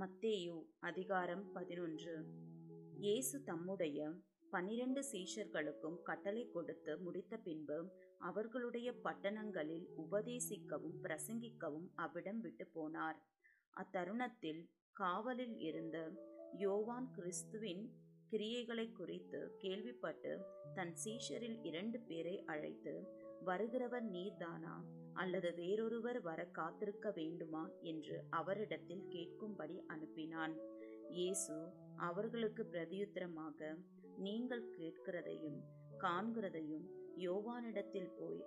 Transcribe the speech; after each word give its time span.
மத்தேயு 0.00 0.56
அதிகாரம் 0.78 1.52
பதினொன்று. 1.52 2.14
இயேசு 2.96 3.42
தம்முடைய 3.42 4.12
பனிரெண்டு 4.50 5.04
சீஷர்களுக்கும் 5.12 6.02
கட்டளை 6.02 6.50
கொடுத்து 6.50 6.98
முடித்த 6.98 7.36
பின்பு 7.36 7.92
அவர்களுடைய 8.18 8.92
பட்டணங்களில் 8.92 9.86
உபதேசிக்கவும் 9.96 10.98
பிரசங்கிக்கவும் 11.02 11.88
அவ்விடம் 11.94 12.40
விட்டு 12.40 12.66
போனார். 12.74 13.14
அத்தருணத்தில் 13.76 14.60
காவலில் 14.92 15.56
இருந்த 15.58 16.10
யோவான் 16.52 17.10
கிறிஸ்துவின் 17.10 17.84
கிரியைகளை 18.30 18.92
குறித்து 18.92 19.54
கேள்விப்பட்டு 19.58 20.40
தன் 20.74 20.94
சீஷரில் 21.04 21.58
இரண்டு 21.62 22.00
பேரை 22.00 22.44
அழைத்து 22.44 22.94
வருகிறவர் 23.44 24.06
நீர்தானா? 24.12 24.76
அல்லது 25.16 25.54
வேறொருவர் 25.54 26.20
வர 26.20 26.40
காத்திருக்க 26.44 27.10
வேண்டுமா? 27.10 27.64
என்று 27.82 28.16
அவரிடத்தில் 28.30 29.04
கேட்கும்படி 29.08 29.76
அனுப்பினான். 29.88 30.54
இயேசு 31.10 31.56
அவர்களுக்கு 31.96 32.62
பிரதியுத்தரமாக 32.72 33.78
நீங்கள் 34.18 34.64
கேட்கிறதையும் 34.78 35.58
காண்கிறதையும் 35.98 36.86
யோவானிடத்தில் 37.16 38.10
போய் 38.18 38.40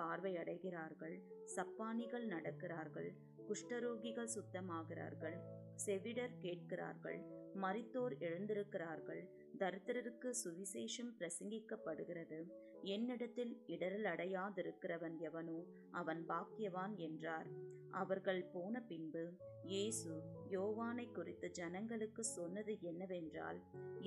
பார்வை 0.00 0.32
அடைகிறார்கள் 0.42 1.16
சப்பானிகள் 1.56 2.26
நடக்கிறார்கள். 2.34 3.10
குஷ்டரோகிகள் 3.48 4.34
சுத்தமாகிறார்கள். 4.36 5.36
செவிடர் 5.84 6.34
கேட்கிறார்கள். 6.44 7.20
மரித்தோர் 7.62 8.14
எழுந்திருக்கிறார்கள். 8.28 9.22
தரித்திரருக்கு 9.58 10.30
சுவிசேஷம் 10.42 11.12
பிரசங்கிக்கப்படுகிறது. 11.18 12.38
என்னிடத்தில் 12.94 13.52
இடரல் 13.74 14.08
அடையாதிருக்கிறவன் 14.12 15.16
எவனோ 15.28 15.58
அவன் 16.00 16.20
பாக்கியவான் 16.28 16.94
என்றார். 17.06 17.48
அவர்கள் 18.02 18.42
போன 18.54 18.80
பின்பு 18.90 19.24
இயேசு 19.70 20.12
யோவானை 20.54 21.06
குறித்து 21.12 21.46
ஜனங்களுக்கு 21.58 22.22
சொன்னது 22.36 22.74
என்னவென்றால் 22.90 23.58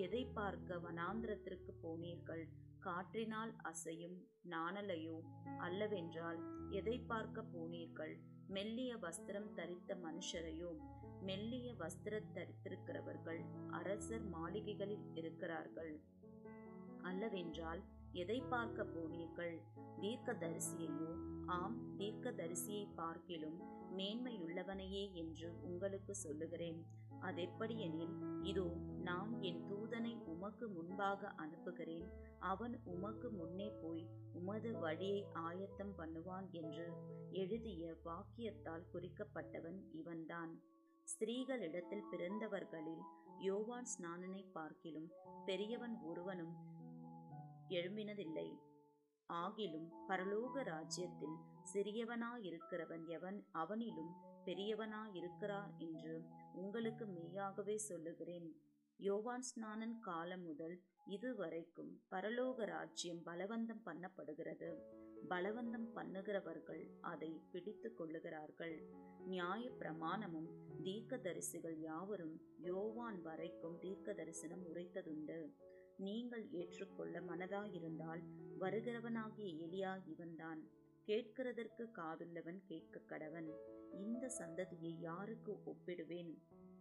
எதை 0.06 0.22
பார்க்க 0.38 0.78
வனாந்திரத்திற்கு 0.86 1.74
போனீர்கள்? 1.84 2.46
காற்றினால் 2.82 3.56
அசையும் 3.64 4.18
நாணலையோ 4.50 5.20
அல்லவென்றால் 5.58 6.40
எதை 6.70 7.00
பார்க்க 7.00 7.42
போனீர்கள்? 7.42 8.16
மெல்லிய 8.48 8.96
வஸ்திரம் 8.96 9.54
தரித்த 9.56 9.98
மனுஷரையோ? 10.04 10.78
மெல்லிய 11.22 11.74
வஸ்திரம் 11.74 12.32
தரித்திருக்கிறவர்கள் 12.34 13.42
அரசர் 13.70 14.24
மாளிகைகளில் 14.24 15.06
இருக்கிறார்கள். 15.14 16.02
அல்லவென்றால் 17.02 17.82
எதை 18.12 18.42
பார்க்க 18.42 18.84
போனீர்கள் 18.84 19.62
தீர்க்கதரிசியையோ? 20.02 21.44
ஆம் 21.46 21.98
தீர்க்கதரிசியை 21.98 22.88
பார்க்கிலும் 22.96 23.62
மேன்மையுள்ளவனையே 23.98 25.12
என்று 25.12 25.62
உங்களுக்கு 25.62 26.16
சொல்லுகிறேன். 26.16 26.86
அதெப்படியெனில் 27.20 28.44
இதோ 28.44 28.66
நான் 29.04 29.42
என் 29.42 29.62
தூதனை 29.70 30.24
உமக்கு 30.26 30.70
முன்பாக 30.70 31.28
அனுப்புகிறேன். 31.28 32.08
அவன் 32.40 32.82
உமக்கு 32.84 33.32
முன்னே 33.32 33.74
போய் 33.82 34.10
உமது 34.34 34.80
வழியை 34.80 35.26
ஆயத்தம் 35.34 35.94
பண்ணுவான் 35.98 36.50
என்று 36.52 36.94
எழுதிய 37.32 37.96
வாக்கியத்தால் 38.06 38.86
குறிக்கப்பட்டவன் 38.94 39.80
இவன்தான். 39.92 40.62
ஸ்திரீகளிடத்தில் 41.04 42.08
பிறந்தவர்களில் 42.12 43.02
யோவான் 43.40 43.86
ஸ்நானனை 43.86 44.46
பார்க்கிலும் 44.52 45.12
பெரியவன் 45.46 46.00
ஒருவனும் 46.02 46.80
எழும்பினதில்லை. 47.72 48.48
ஆகிலும் 49.30 49.88
பரலோக 50.08 50.64
ராஜ்யத்தில் 50.64 51.38
சிறியவனாயிருக்கிறவன் 51.74 53.06
எவன் 53.08 53.48
அவனிலும் 53.54 54.12
பெரியவனாயிருக்கிறான் 54.46 55.72
என்று 55.78 56.16
உங்களுக்கு 56.54 57.06
மெய்யாகவே 57.08 57.78
சொல்லுகிறேன். 57.78 58.50
யோவான் 58.98 59.42
ஸ்நானன் 59.42 60.00
காலம் 60.00 60.44
முதல் 60.44 60.76
இதுவரைக்கும் 61.06 61.92
பரலோக 62.12 62.66
ராஜ்யம் 62.66 63.22
பலவந்தம் 63.26 63.84
பண்ணப்படுகிறது. 63.86 64.72
பலவந்தம் 65.30 65.88
பண்ணுகிறவர்கள் 65.96 66.84
அதை 67.02 67.42
பிடித்து 67.52 67.94
கொள்ளுகிறார்கள். 67.94 68.76
நியாய 69.26 69.72
பிரமாணமும் 69.80 70.50
தீர்க்க 70.84 71.18
தரிசிகள் 71.18 71.78
யாவரும் 71.80 72.36
யோவான் 72.58 73.22
வரைக்கும் 73.22 73.78
தீர்க்க 73.80 74.14
தரிசனம் 74.14 74.64
உரைத்ததுண்டு. 74.74 75.40
நீங்கள் 76.02 76.46
ஏற்றுக்கொள்ள 76.52 77.16
மனதாயிருந்தால் 77.22 78.22
வருகிறவனாகிய 78.60 79.48
எலியா 79.66 79.92
இவன்தான். 80.06 80.62
கேட்கிறதற்கு 81.08 81.84
காதுள்ளவன் 82.00 82.60
கேட்க 82.66 83.02
கடவன். 83.10 83.50
இந்த 84.00 84.26
சந்ததியை 84.40 84.94
யாருக்கு 85.00 85.54
ஒப்பிடுவேன்? 85.66 86.34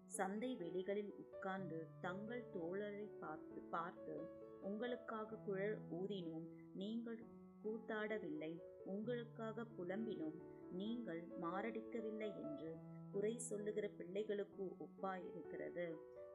சந்தை 0.06 0.50
வெளிகளில் 0.56 1.12
உட்கார்ந்து 1.14 1.78
தங்கள் 2.00 2.44
தோழரை 2.52 3.06
பார்த்து 3.18 3.60
பார்த்து 3.70 4.16
உங்களுக்காக 4.60 5.36
குழல் 5.36 5.76
ஊதினோம் 5.90 6.46
நீங்கள் 6.74 7.20
கூத்தாடவில்லை 7.64 8.52
உங்களுக்காக 8.84 9.66
புலம்பினோம் 9.76 10.38
நீங்கள் 10.70 11.22
மாரடிக்கவில்லை 11.42 12.30
என்று 12.42 12.72
குறை 13.12 13.38
சொல்லுகிற 13.38 13.88
பிள்ளைகளுக்கு 13.88 14.64
ஒப்பாயிருக்கிறது 14.86 15.86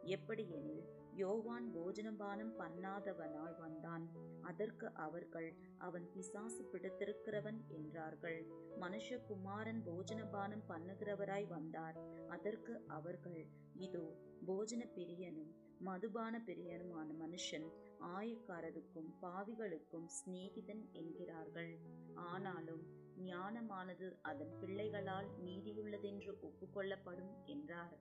எப்படியெனில் 0.03 0.84
யோவான் 1.13 1.68
போஜனபானம் 1.75 2.52
பண்ணாதவனாய் 2.59 3.56
வந்தான். 3.59 4.06
அதற்கு 4.41 4.88
அவர்கள் 4.94 5.50
அவன் 5.78 6.06
பிசாசு 6.13 6.63
பிடித்திருக்கிறவன் 6.74 7.59
என்றார்கள். 7.68 8.40
மனுஷகுமாரன் 8.80 9.81
போஜனபானம் 9.90 10.66
பண்ணுகிறவராய் 10.68 11.47
வந்தார். 11.47 11.97
அதற்கு 12.28 12.84
அவர்கள் 12.88 13.42
இதோ 13.75 14.06
போஜன 14.47 14.84
பிரியனும் 14.96 15.53
மதுபான 15.80 16.41
பிரியனுமான 16.47 17.08
மனுஷன் 17.19 17.68
ஆயக்காரருக்கும் 18.00 19.09
பாவிகளுக்கும் 19.22 20.06
சிநேகிதன் 20.06 20.91
என்கிறார்கள். 20.91 21.80
ஆனாலும் 22.16 22.84
ஞானமானது 23.25 24.16
அதன் 24.22 24.59
பிள்ளைகளால் 24.59 25.28
நீதியுள்ளதென்று 25.46 26.34
ஒப்புக்கொள்ளப்படும் 26.41 27.44
என்றார். 27.46 28.00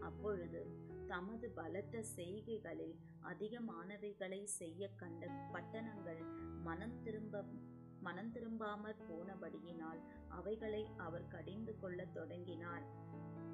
அப்பொழுது 0.00 0.66
தமது 1.06 1.50
பலத்த 1.50 2.04
செய்கைகளில் 2.16 2.94
அதிகமானவைகளை 3.22 4.44
செய்ய 4.44 4.88
கண்ட 4.88 5.26
பட்டணங்கள் 5.52 6.24
மனம் 6.62 7.02
திரும்ப 7.02 7.44
மனம் 8.00 8.32
திரும்பாமற் 8.32 9.02
போனபடியினால் 9.08 10.00
அவைகளை 10.28 10.86
அவர் 10.96 11.28
கடிந்து 11.28 11.78
கொள்ளத் 11.78 12.14
தொடங்கினார். 12.14 12.82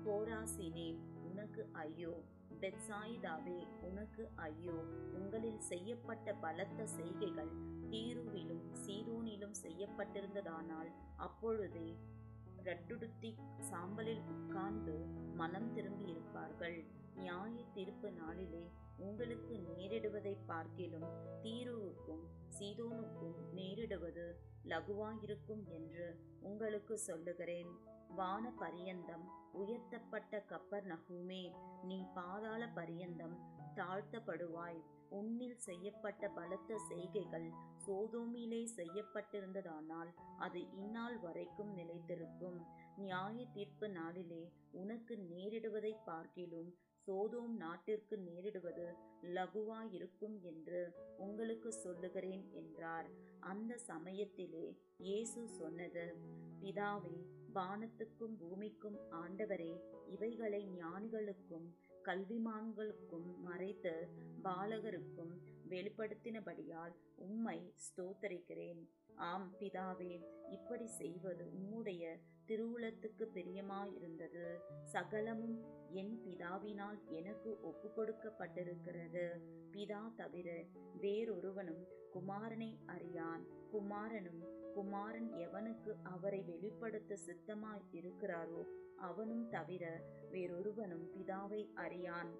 கோராசினே 0.04 0.98
உனக்கு 1.38 1.62
ஐயோ. 1.72 2.12
பெட்சாயிதாவே 2.60 3.56
உனக்கு 3.80 4.22
ஐயோ. 4.36 4.76
உங்களில் 5.12 5.60
செய்யப்பட்ட 5.60 6.34
பலத்த 6.34 6.86
செய்கைகள் 6.86 7.52
தீருவிலும் 7.90 8.64
சீதோனிலும் 8.84 9.54
செய்யப்பட்டிருந்ததானால் 9.62 10.90
அப்பொழுதே 11.16 11.88
ரட்டுடுத்தி 12.64 13.30
சாம்பலில் 13.70 14.24
உட்கார்ந்து 14.28 14.96
மனம் 15.34 15.70
திரும்பி 15.74 16.08
இருப்பார்கள் 16.10 16.78
நியாய 17.14 17.56
தீர்ப்பு 17.74 18.10
நாளிலே 18.12 18.64
உங்களுக்கு 19.06 19.54
நேரிடுவதை 19.68 20.34
பார்க்கிலும் 20.46 21.08
தீருவுக்கும் 21.42 22.24
சீதோனுக்கும் 22.58 23.36
நேரிடுவது 23.54 24.26
லகுவாயிருக்கும் 24.64 25.64
என்று 25.68 26.06
உங்களுக்கு 26.40 26.98
சொல்லுகிறேன். 26.98 27.70
வான 28.16 28.52
பரியந்தம் 28.58 29.24
உயர்த்தப்பட்ட 29.52 30.44
கப்பர் 30.48 30.86
நகுமே 30.86 31.42
நீ 31.82 31.98
பாதாள 32.14 32.62
பரியந்தம் 32.66 33.36
தாழ்த்தப்படுவாய். 33.74 34.80
உன்னில் 35.08 35.56
செய்யப்பட்ட 35.56 36.28
பலத்த 36.28 36.78
செய்கைகள் 36.78 37.46
சோதோமிலே 37.86 38.62
செய்யப்பட்டிருந்ததானால் 38.76 40.10
அது 40.38 40.60
இந்நாள் 40.72 41.18
வரைக்கும் 41.18 41.72
நிலைத்திருக்கும். 41.76 42.58
நியாய 42.96 43.44
தீர்ப்பு 43.52 43.88
நாளிலே 43.88 44.42
உனக்கு 44.70 45.16
நேரிடுவதை 45.30 45.92
பார்க்கிலும் 46.04 46.70
சோதோம் 47.06 47.54
நாட்டிற்கு 47.56 48.16
நேரிடுவது 48.16 48.86
லகுவாயிருக்கும் 49.22 50.42
என்று 50.42 50.80
உங்களுக்கு 51.16 51.72
சொல்லுகிறேன் 51.72 52.52
என்றார். 52.52 53.08
அந்த 53.40 53.78
சமயத்திலே 53.78 54.66
இயேசு 54.98 55.48
சொன்னது 55.48 56.04
பிதாவே 56.60 57.16
வானத்துக்கும் 57.54 58.36
பூமிக்கும் 58.38 58.98
ஆண்டவரே 59.10 59.80
இவைகளை 60.06 60.68
ஞானிகளுக்கும் 60.76 61.68
கல்விமான்களுக்கும் 62.04 63.38
மறைத்து 63.42 63.94
பாலகருக்கும் 64.42 65.32
வெளிப்படுத்தினபடியால் 65.70 66.94
உம்மை 67.16 67.74
ஸ்தோத்தரிக்கிறேன். 67.86 68.80
ஆம் 69.16 69.54
பிதாவே 69.60 70.24
இப்படி 70.50 70.86
செய்வது 70.86 71.44
உம்முடைய 71.58 72.04
திருவுளத்துக்கு 72.46 73.24
பிரியமாயிருந்தது. 73.34 74.44
சகலமும் 74.82 75.56
என் 75.90 76.14
பிதாவினால் 76.24 76.98
எனக்கு 77.08 77.50
ஒப்பு 77.62 77.88
கொடுக்கப்பட்டிருக்கிறது 77.96 79.24
பிதா 79.72 80.14
தவிர 80.14 80.64
வேறொருவனும் 81.00 81.82
குமாரனை 82.12 82.70
அறியான். 82.86 83.44
குமாரனும் 83.72 84.42
குமாரன் 84.74 85.30
எவனுக்கு 85.32 85.92
அவரை 86.02 86.40
வெளிப்படுத்த 86.42 87.18
சித்தமாய் 87.26 87.86
இருக்கிறாரோ 87.92 88.62
அவனும் 88.96 89.48
தவிர 89.48 89.84
வேறொருவனும் 90.30 91.06
பிதாவை 91.14 91.62
அறியான். 91.74 92.30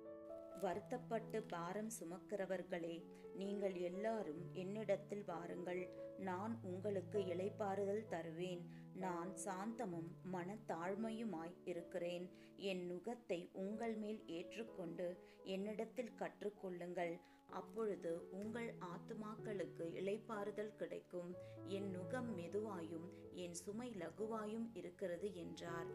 வருத்தப்பட்டு 0.61 1.43
பாரம் 1.43 1.91
சுமக்கிறவர்களே 2.01 3.05
நீங்கள் 3.35 3.75
எல்லாரும் 3.75 4.43
என்னிடத்தில் 4.53 5.25
வாருங்கள். 5.25 5.89
நான் 6.19 6.59
உங்களுக்கு 6.63 7.19
இலைப்பாறுதல் 7.19 8.09
தருவேன். 8.09 8.63
நான் 8.95 9.33
சாந்தமும் 9.45 10.11
மனத்தாழ்மையுமாய் 10.33 11.55
இருக்கிறேன். 11.65 12.31
என் 12.57 12.85
நுகத்தை 12.91 13.49
உங்கள் 13.53 13.97
மேல் 13.97 14.23
ஏற்றுக்கொண்டு 14.27 15.09
என்னிடத்தில் 15.45 16.13
கற்றுக்கொள்ளுங்கள். 16.19 17.21
அப்பொழுது 17.51 18.29
உங்கள் 18.31 18.75
ஆத்துமாக்களுக்கு 18.81 19.85
இலைப்பாறுதல் 20.01 20.77
கிடைக்கும். 20.77 21.35
என் 21.67 21.91
நுகம் 21.97 22.31
மெதுவாயும் 22.37 23.09
என் 23.33 23.55
சுமை 23.55 23.91
லகுவாயும் 23.91 24.69
இருக்கிறது 24.73 25.35
என்றார். 25.35 25.87